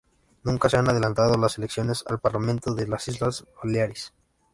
Nunca 0.45 0.67
se 0.67 0.77
han 0.77 0.89
adelantado 0.89 1.37
las 1.37 1.59
elecciones 1.59 2.03
al 2.07 2.19
Parlamento 2.19 2.73
de 2.73 2.87
las 2.87 3.07
Islas 3.07 3.45
Baleares. 3.63 4.11